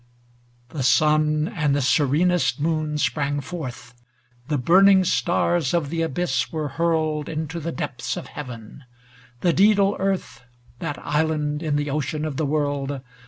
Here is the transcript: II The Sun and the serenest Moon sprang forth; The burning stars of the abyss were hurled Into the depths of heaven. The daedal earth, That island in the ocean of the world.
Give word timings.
II 0.71 0.77
The 0.79 0.83
Sun 0.83 1.47
and 1.49 1.75
the 1.75 1.79
serenest 1.83 2.59
Moon 2.59 2.97
sprang 2.97 3.39
forth; 3.39 3.93
The 4.47 4.57
burning 4.57 5.03
stars 5.03 5.75
of 5.75 5.91
the 5.91 6.01
abyss 6.01 6.51
were 6.51 6.69
hurled 6.69 7.29
Into 7.29 7.59
the 7.59 7.71
depths 7.71 8.17
of 8.17 8.25
heaven. 8.25 8.83
The 9.41 9.53
daedal 9.53 9.95
earth, 9.99 10.43
That 10.79 10.97
island 11.05 11.61
in 11.61 11.75
the 11.75 11.91
ocean 11.91 12.25
of 12.25 12.37
the 12.37 12.47
world. 12.47 12.99